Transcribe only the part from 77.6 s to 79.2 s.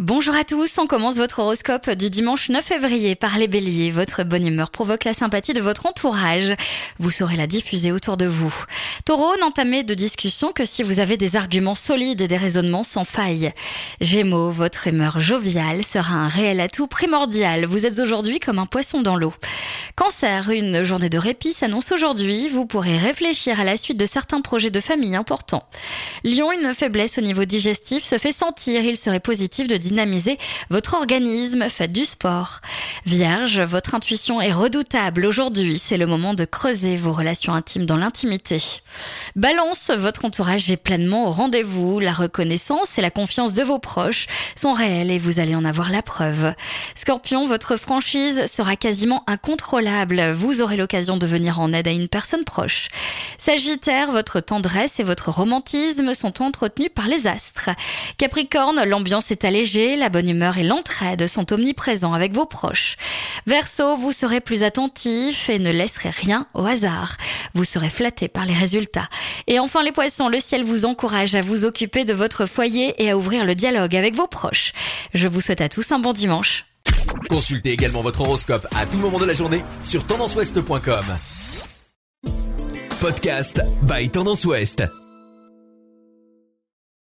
également votre horoscope à tout moment